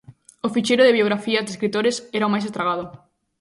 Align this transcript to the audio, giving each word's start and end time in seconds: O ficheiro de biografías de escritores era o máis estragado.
O 0.47 0.49
ficheiro 0.55 0.83
de 0.85 0.95
biografías 0.97 1.43
de 1.45 1.51
escritores 1.55 1.95
era 2.17 2.27
o 2.27 2.33
máis 2.33 2.45
estragado. 2.49 2.85